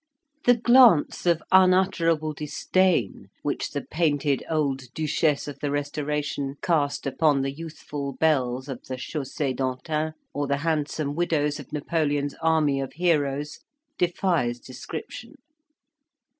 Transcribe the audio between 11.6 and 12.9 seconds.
Napoleon's army